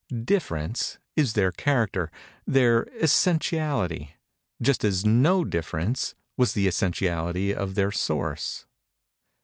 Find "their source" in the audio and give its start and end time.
7.75-8.65